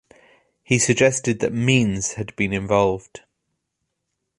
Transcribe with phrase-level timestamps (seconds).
[0.63, 3.21] He suggested that Means had been involved.